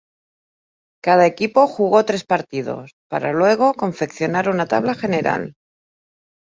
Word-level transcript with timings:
Cada 1.05 1.27
equipo 1.27 1.67
jugó 1.67 2.03
tres 2.05 2.23
partidos, 2.23 2.83
para 3.07 3.33
luego 3.33 3.75
confeccionar 3.75 4.49
una 4.49 4.65
tabla 4.65 4.95
general. 4.95 5.53